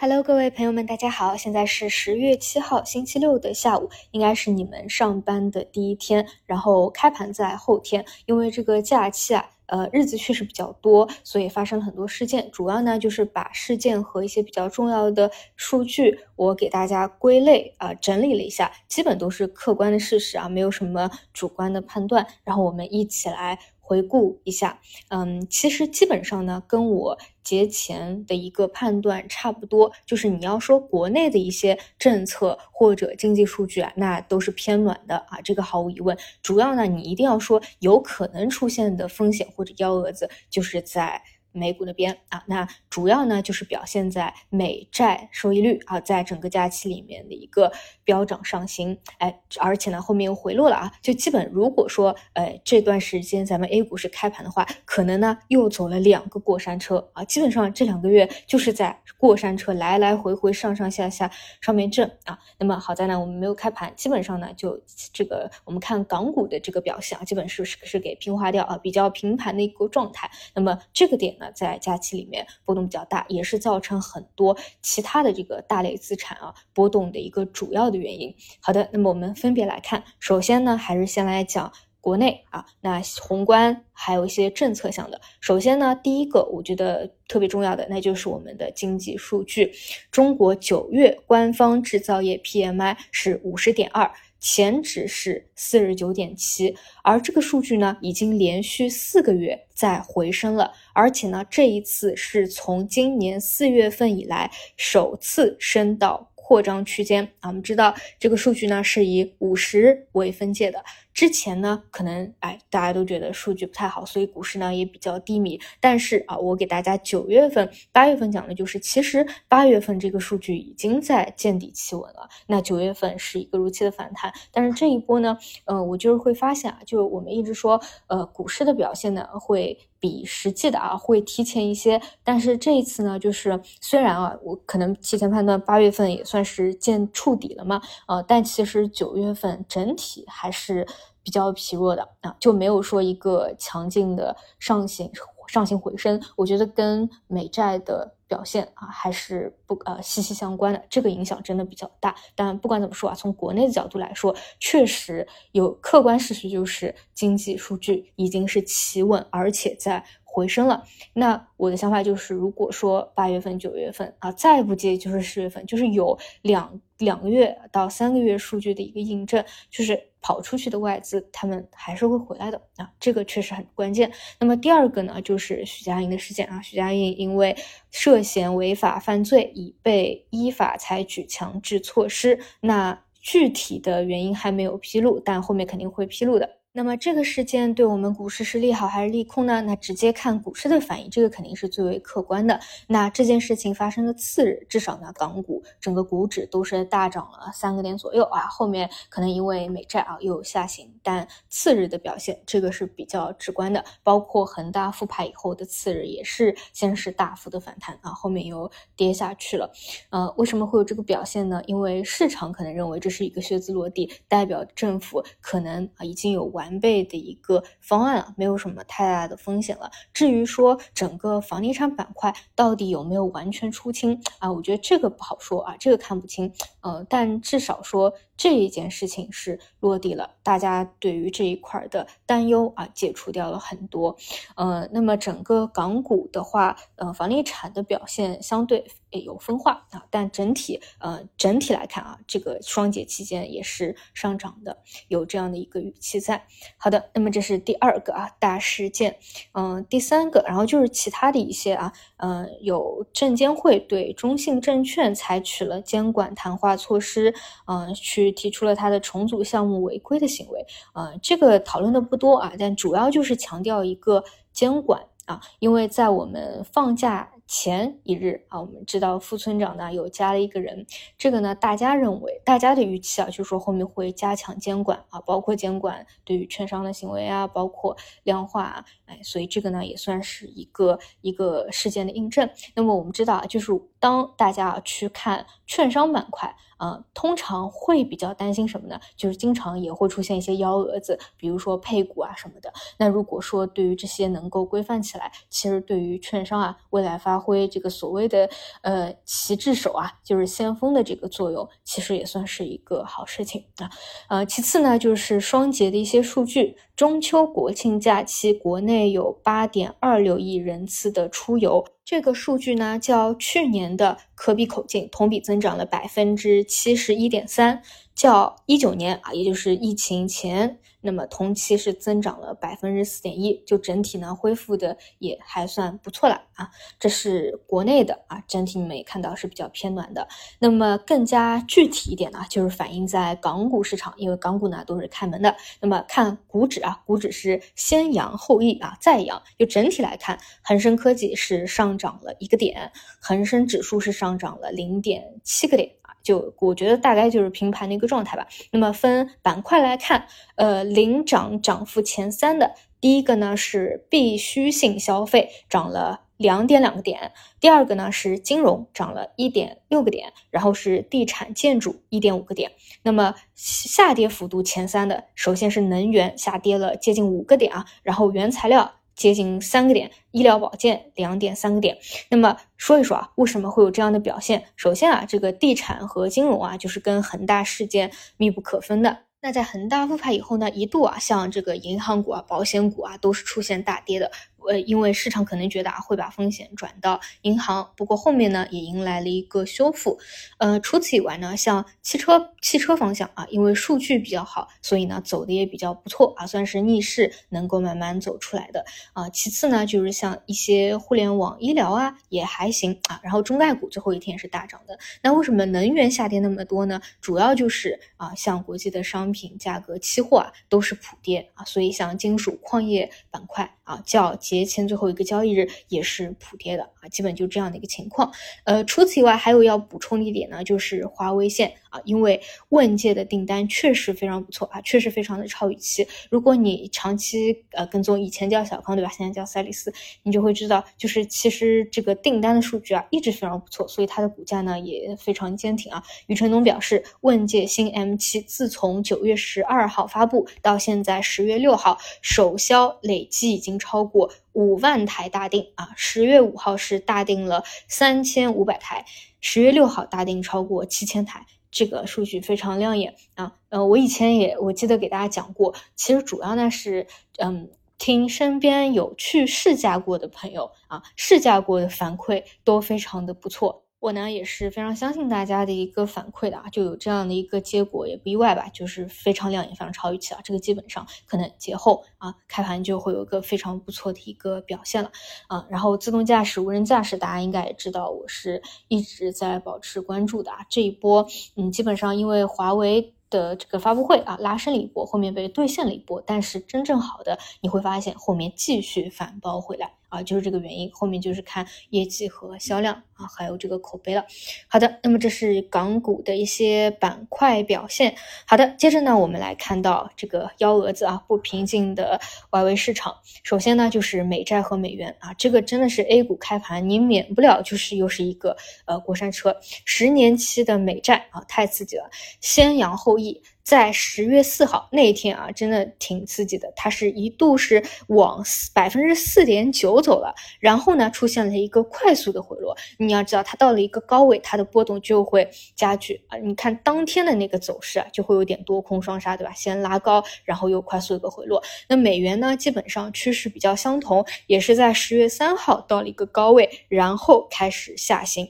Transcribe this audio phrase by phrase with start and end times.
[0.00, 1.36] Hello，各位朋友们，大家好！
[1.36, 6.24] 现在是十月七号星期六的下午，应该是你们上班的第一天。
[6.46, 12.48] 然后开盘在后天，因为这个假期啊，呃，日子确实比较多，所以发生了很多事件。
[12.52, 22.24] 主要呢就是把事件和一些比较重要的数据，我给大家归类啊整理了一下，基本都是客观的事实啊，没有什么主观的判断。
[22.44, 23.58] 然后我们一起来。
[23.88, 24.78] 回顾一下，
[25.08, 36.14] 嗯，其实基本上呢，跟我节前的一个判断差不多，就是你要说国内的一些政策或者经济数据啊，那都是偏暖的啊，这个毫无疑问。
[36.42, 41.22] 主要呢，你一定要说有可能出现的风险或者幺蛾子，就是在。
[41.52, 47.72] 美股那边啊，那主要呢就是表现在美债收益率啊，在整个假期里面的一个
[48.04, 61.30] 飙涨上行，哎，而且呢后面又回落了啊，就基本如果说呃这段时间咱们 A 股是开盘的话，可能呢又走了两个过山车啊，基本上这两个月就是在过山车来来回回上上下下
[61.60, 62.38] 上面震啊。
[62.58, 64.80] 那么好在呢我们没有开盘，基本上呢就
[65.12, 70.30] 这个我们看港股的这个表现啊，基本是是是给平滑掉啊，比较平盘的一个状态。
[70.54, 71.50] 那么这个点呢。
[71.54, 78.34] 在假期里面波动比较大，也是造成很多其他的这个大类资产啊波动的一个主要的原因。
[78.60, 85.20] 好的，那么我们分别来看，首先呢，还是先来讲国内啊，那宏观还有一些政策项的。
[85.40, 89.72] 首先呢，第一个我觉得特别重要的，那就是我们的经济数据，
[90.10, 94.10] 中国九月官方制造业 PMI 是五十点二。
[94.40, 106.30] 前值是四十九点七，而这个数据呢，已经连续四个月在回升了，而且呢，这一次是从今年四月份以来首次升到。
[106.48, 110.82] 扩张区间啊，我们知道这个数据呢是以五十为分界的。
[111.18, 115.60] 之前呢，可能哎大家都觉得数据不太好，所以股市呢也比较低迷。
[115.80, 122.28] 但是啊，我给大家九月份、八月份讲的就是，其实八月份这个数据已经在见底企稳了。
[122.46, 129.76] 那九月份是一个如期的反弹，但是这一波呢，呃，我就是会发现啊，就我们一直说，呃，股市的表现呢会。
[130.00, 140.86] 比实际的啊会提前一些，但是这一次呢，就是虽然啊我可能提前判断八月份也算是见触底了嘛，呃，但其实九月份整体还是
[141.22, 145.10] 比较疲弱的啊，就没有说一个强劲的上行
[145.46, 146.20] 上行回升。
[146.36, 152.14] 我觉得跟美债的表现啊还是不呃息息相关的，这个影响真的比较大。
[152.34, 160.04] 但不管怎么说啊，从国内的角度来说，确实有客观事实就是经济数据已经是企稳，而且在。
[160.30, 160.84] 回升了，
[161.14, 174.12] 那我的想法就是，如果说八月份、九月份啊，再不济就是十月份，就是有两两个月到三个月数据的一个印证，就是跑出去的外资他们还是会回来的啊，这个确实很关键。
[174.38, 177.56] 那么第二个呢，就是许家印的事件啊，许家印因为
[177.90, 186.58] 涉嫌违法犯罪，已被依法采取强制措施，那具体的原因还没有披露，但后面肯定会披露的。
[186.72, 189.62] 那么这个事件对我们股市是利好还是利空呢？
[189.62, 192.60] 那直接看股市的反应，这个肯定是最为客观的。
[192.86, 198.42] 那这件事情发生的次日，至少呢，港股整个股指都是大涨了三个点左右啊。
[198.42, 203.84] 后面可能因为美债啊又有下行，但次日的表现这个是比较直观的。
[204.04, 209.68] 包括恒大复牌以后的次日也是先是大幅的反弹啊，后面又跌下去了。
[210.10, 211.60] 呃，为什么会有这个表现呢？
[211.66, 216.67] 因为市场可能认为这是一个靴子落地，代表政府可能啊已经有完。
[216.68, 219.90] 完备的一个方案，没有什么太大的风险了。
[220.12, 226.52] 至于说整个房地产板块到底有没有完全出清啊，我觉得这个不好说啊，这个看不清。
[226.82, 234.14] 呃，但至少说这一件事情是落地了，大家对于这一块的担忧啊，解除掉了很多。
[234.54, 246.46] 呃，那么整个港股的话，呃，房地产的表现相对也有分化啊，但整体呃整体来看啊，这个双节期间也是上涨的，有这样的一个预期在。
[246.78, 249.18] 好的，那么这是第二个啊大事件。
[249.52, 256.78] 嗯，第三个，然后就是其他的一些啊，嗯，有证监会对中信证券采取了监管谈话。
[256.78, 257.34] 措施，
[257.66, 260.64] 嗯，去提出了它的重组项目违规的行为，
[260.94, 264.22] 嗯，这个讨论的不多啊，但主要就是强调一个
[264.52, 270.86] 监管啊，因为在我们放假前一日啊，我们知道副村长呢又加了一个人，
[271.16, 282.48] 这个呢大家认为，大家的预期啊，就是说后面会加强监管啊，包括监管对于券商的行为啊，包括量化啊，哎，所以这个呢也算是一个一个事件的印证。
[282.74, 286.54] 那么我们知道啊，就是当大家去看券商板块。
[286.78, 288.98] 啊，通常会比较担心什么呢？
[289.16, 292.72] 就是经常也会出现一些幺蛾子，比如说配股啊什么的。
[292.98, 298.48] 那如果说对于这些能够规范起来，其实对于券商啊未来发挥这个所谓的
[298.82, 303.90] 呃旗帜手啊，就是先锋的这个作用，其实也算是一个好事情啊。
[304.28, 311.84] 呃，其次呢，就是双节的一些数据，中秋国庆假期国内有八点二六亿人次的出游。
[312.10, 317.82] 这个数据呢，较去年的可比口径同比增长了百分之七十一点三，
[318.14, 320.78] 较一九年啊，也就是疫情前。
[321.08, 326.68] 那么同期是增长了百分之四点一，就整体呢恢复的也还算不错了啊。
[327.00, 330.28] 这是国内的啊，整体你们也看到是比较偏暖的。
[330.58, 335.56] 那么更加具体一点呢，就是反映在港股市场，因为港股呢都是开门的。
[335.80, 339.42] 那么看股指啊，股指是先扬后抑啊，再扬。
[339.58, 345.90] 就整体来看，恒生科技是上涨了一个点，恒生指数是上涨了零点七个点。
[346.22, 348.46] 就我觉得大概就是平盘的一个状态吧。
[348.70, 350.26] 那么分板块来看，
[350.56, 362.72] 呃，领涨涨幅前三的，第一个呢是必需性消费，涨了两点两个点；第二个呢是金融，涨了一点六个点；然后是地产建筑一点五个点。
[363.02, 368.92] 那么下跌幅度前三的，首先是能源下跌了接近五个点啊，然后原材料。
[369.18, 371.98] 接近三个点，医疗保健两点三个点。
[372.30, 374.64] 那么说一说啊，为什么会有这样的表现？
[374.76, 379.24] 首先啊，这个地产和金融啊，就是跟恒大事件密不可分的。
[379.40, 384.30] 那在恒大复牌以后呢，一度啊，像这个银行股啊、保险股啊，都是出现大跌的。
[384.66, 390.18] 呃，因为市场可能觉得啊会把风险转到银行，不过后面呢也迎来了一个修复。
[390.58, 399.28] 呃，除此以外呢，像汽车汽车方向啊，因为数据比较好，所以呢走的也比较不错啊，算是逆势能够慢慢走出来的啊。
[399.30, 403.20] 其次呢，就是像一些互联网、医疗啊也还行啊。
[403.22, 404.98] 然后中概股最后一天是大涨的。
[405.22, 407.00] 那为什么能源下跌那么多呢？
[407.20, 414.64] 主要就是啊，像国际的商品价格、期货啊都是普跌啊，所以像金属矿业板块啊叫节。
[414.64, 418.30] 前最后一个交易日也是普跌的啊，基本就这样的一个情况。
[418.64, 421.72] 呃，除此以外，还有要补充一点呢，就是华为线
[422.04, 422.40] 因为
[422.70, 426.06] 问界的订单确实非常不错啊，确实非常的超预期。
[426.30, 429.92] 如果你长期呃跟踪以前叫小康对吧，现在叫赛力斯，
[430.22, 436.02] 你就会知道，就是其实这个订单的数据啊一直非常不错，所以它的股价呢也非常坚挺啊。
[436.26, 444.30] 余承东表示，问界新 M7 自从九月十二号发布到现在十月六号，首销累计已经超过。
[444.54, 449.04] 五万台大定啊，十月五号是大定了三千五百台，
[449.40, 453.54] 十月六号大定超过七千台，这个数据非常亮眼啊。
[453.68, 457.06] 呃，我以前也我记得给大家讲过，其实主要呢是
[457.38, 457.68] 嗯，
[457.98, 463.84] 听身边有去试驾过的朋友啊，试驾过的反馈都非常的不错。
[464.00, 470.40] 我呢也是非常相信大家的一个反馈的啊，就有这样的一个结果也不意外吧，就是非常亮眼，非常超预期啊。
[470.44, 475.10] 这个基本上可能节后啊开盘就会有个非常不错的一个表现了
[475.48, 475.66] 啊。
[475.68, 480.58] 然后自动驾驶、无人驾驶，大家应该也知道，我是一直在保持关注的啊。
[480.70, 489.97] 这一波嗯，基本上因为华为的这个发布会啊拉升了一波，后面被兑现了一波，但是真正好的你会发现后面继续反包回来。
[490.08, 494.24] 啊，就是这个原因，后面就是看业绩和销量啊，还有这个口碑了。
[494.66, 498.14] 好的，那么这是港股的一些板块表现。
[498.46, 502.20] 好的，接着呢，我们来看到这个幺蛾子啊，不平静的
[502.50, 503.14] 外围市场。
[503.42, 508.56] 首先呢，就是美债和美元啊，这个真的是 A 股开盘，你免不了就是又是一个
[508.86, 509.56] 呃过山车。
[509.84, 512.08] 十年期的美债啊，太刺激了，
[512.40, 513.42] 先扬后抑。
[513.68, 516.72] 在十月四号那一天啊，真的挺刺激的。
[516.74, 522.74] 它是一度是往百分之四点九走了，然后呢出现了一个快速的回落。
[522.96, 525.46] 你要知道，它到了一个高位，它的波动就会
[525.76, 526.38] 加剧啊。
[526.38, 529.52] 你看当天的那个走势啊，就会有点多空双杀，对吧？
[529.52, 531.62] 先拉高，然后又快速一个回落。
[531.90, 538.48] 那美元呢，基本上趋势比较相同，也是在十月三号到了一个高位，然后开始下行。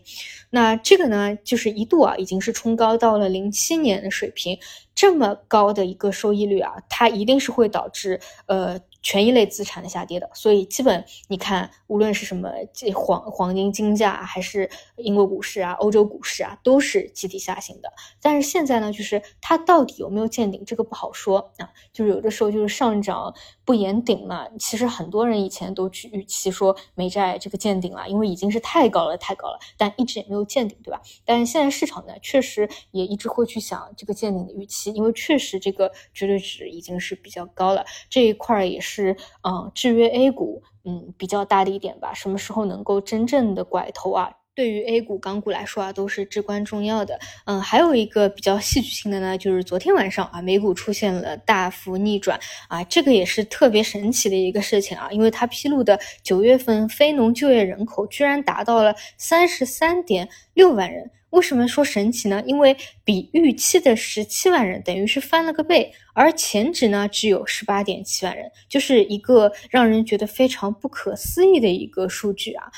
[0.50, 4.56] 那这个呢，就是一度啊，已经是冲高到了零七年的水平。
[5.00, 8.80] 这么高的一个收益率啊，它一定是会导致呃。
[9.00, 17.90] 权益类资产的下跌的，所以基本你看，无论是什么这黄黄金金价，还是英国股市啊、欧洲股市啊，都是集体下行的。
[18.20, 21.70] 但是现在呢，就是它到底有没有见顶，这个不好说啊。
[21.92, 23.32] 就是有的时候就是上涨
[23.64, 24.46] 不言顶嘛。
[24.58, 31.00] 其实很多人以前都去预期说美债这个见顶了，因为已经是太高了，太高了，但一直也没有见顶，对吧？
[31.24, 38.97] 但是现在市场呢，确实也一直会去想这个见顶的预期，因为确实这个绝对值已经是比较高了，这一块也是。
[38.98, 42.12] 是，嗯，制约 A 股，嗯，比较大的一点吧。
[42.12, 44.32] 什么时候能够真正的拐头啊？
[44.56, 47.16] 对于 A 股、港股来说啊，都是至关重要的。
[47.44, 52.36] 嗯，还有一个比较戏剧性的呢，就是昨天晚上啊，美股出现了大幅逆转
[52.68, 61.08] 啊，这个也是特别神奇的一个事情啊，因为它披露的九月份非农就业人口居然达到了三十三点六万人。
[61.30, 62.42] 为什么说神奇呢？
[62.46, 72.70] 因为比预期的十七万人等于是翻了个倍，而前值呢只有十八点七万人，就是一个让人觉得非常不可思议的一个数据啊。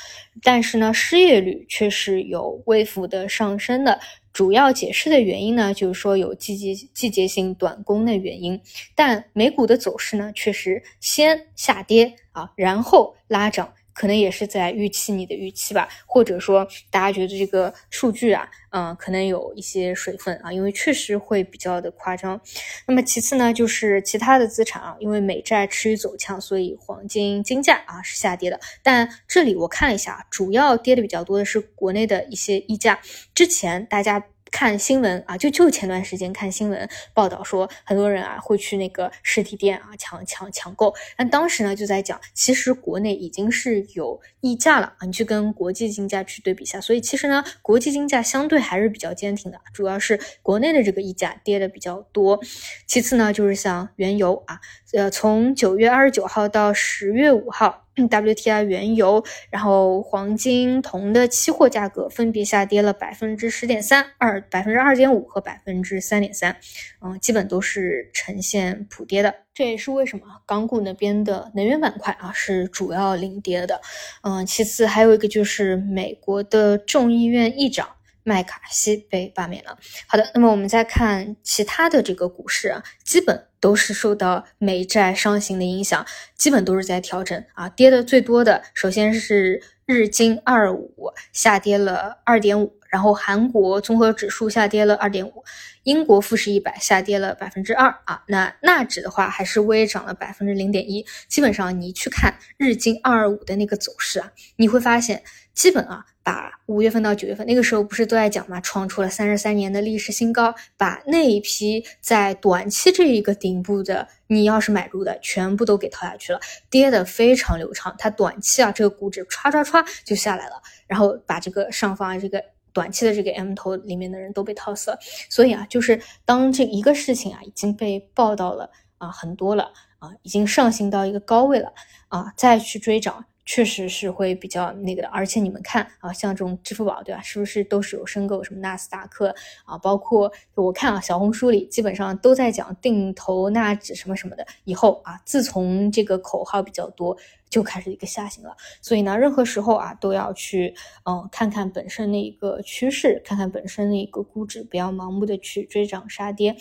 [0.43, 3.99] 但是呢，失业率却是有微幅的上升的。
[4.33, 8.61] 主要解释的原因呢，就是说有季节季节性短工的原因。
[8.95, 13.73] 但美股的走势呢，确实先下跌啊，然后拉涨。
[13.93, 22.39] 可能也是在预期你的预期吧，或者说大家觉得这个数据啊，嗯，可能有一些水分啊，因为确实会比较的夸张。
[22.87, 28.59] 那么其次呢，就是其他的资产啊，因为美债持续走强，所以黄金、金价啊是下跌的。
[28.81, 32.99] 但这里我看了一下，主要跌的比较多的是国内的一些溢价。
[33.33, 34.25] 之前大家。
[34.51, 40.93] 看新闻啊，就就前段时间看新闻报道说，很多人啊会去那个实体店啊抢抢抢购。
[41.15, 46.79] 但当时呢就在讲，其实国内已经是有溢价了啊，你去跟国际金价去对比一下。
[46.81, 52.39] 所以其实呢，国际金价相对还是比较坚挺的，主要是国内的这个溢价跌的比较多。
[52.85, 54.59] 其次呢，就是像原油啊，
[54.93, 57.80] 呃，从九月二十九号到十月五号。
[57.95, 66.55] WTI 原油，然后黄金、铜的期货价格分别下跌了百分之十点三二、百分之二点五和百分之三点三，
[67.01, 69.35] 嗯，基本都是呈现普跌的。
[69.53, 73.81] 这也是为什么港股那边的能源板块啊是主要领跌的。
[74.23, 77.87] 嗯，其次还有一个就是美国的众议院议长。
[78.23, 79.77] 麦卡锡被罢免了。
[80.07, 87.69] 好的，那么我们再看其他的这个股市啊，基本都是受到美债上行的影响，基本都是在调整啊。
[87.69, 95.43] 跌的最多的，首先是日经二五下跌了二点五，然后韩国综合指数下跌了二点五，
[95.83, 98.21] 英国富时一百下跌了百分之二啊。
[98.27, 101.03] 那纳指的话还是微涨了百分之零点一。
[101.27, 105.23] 基本上你去看日经二二五的那个走势啊，你会发现。
[105.53, 117.93] 基本啊，把五月份到九月份那个时候不是都在讲嘛，创出了三十三年的历史新高，把那一批在短期这一个顶部的，你要是买入的，全部都给套下去了，跌的非常流畅。
[117.99, 120.53] 它短期啊，这个股指歘歘歘就下来了，
[120.87, 122.41] 然后把这个上方这个
[122.73, 124.97] 短期的这个 M 头里面的人都被套死了。
[125.29, 131.73] 所以啊，就是当这一个事情啊已经被报道了啊很多了啊，已经上行到一个高位了
[132.09, 133.25] 啊，再去追涨。
[133.43, 139.35] 确实是会比较那个的，而且你们看啊，像这种支付宝对吧，是不是都是有申购什么纳斯达克
[139.65, 139.75] 啊？
[139.79, 144.45] 包括我看啊，小红书里基本上都在讲定投纳指什么什么的。
[144.63, 147.17] 以后啊，自从这个口号比较多。
[147.51, 156.55] 就开始一个下行了，所以呢，任何时候啊都要去嗯看看本身的一个趋势，看看本身的一个估值，不要盲目的去追涨杀跌。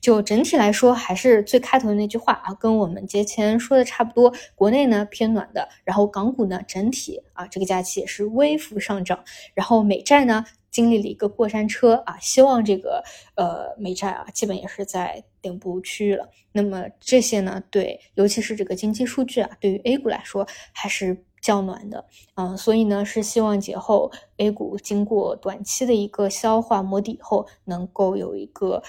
[0.00, 4.32] 就整体来说，还是最开头的那句话啊，跟我们节前说的差不多。
[4.54, 10.44] 国内呢偏暖的，然后港股呢整体啊这个假期也是微幅上涨，然后美债呢。
[10.76, 13.02] 经历了一个过山车啊，希望这个
[13.34, 16.28] 呃美债啊，基本也是在顶部区域了。
[16.52, 22.04] 那么这些呢，对，尤其是这个经济数据啊，对于 A 股来说还是较暖的
[22.34, 28.82] 嗯，所以呢，是希望节后 A 股经过短期的一个消化磨底后，能够有一个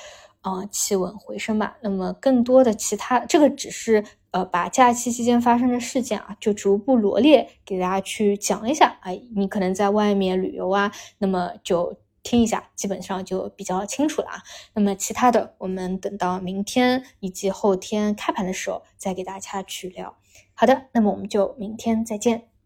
[0.54, 1.78] 啊企稳回升吧。
[1.82, 4.04] 那么更多的其他，这个只是。
[4.32, 9.00] 呃，把假期期间发生的事件啊，就逐步罗列给大家去讲一下。
[9.02, 14.44] 哎，你可能在外面旅游啊，那么就听一下，基本上就比较清楚了啊。
[14.76, 20.18] 那么其他的，我们等到明天以及后天开盘的时候再给大家去聊。
[20.54, 22.57] 好的，那么我们就明天再见。